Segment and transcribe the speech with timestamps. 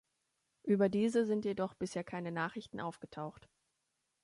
[0.63, 3.47] Über diese sind jedoch bisher keine Nachrichten aufgetaucht.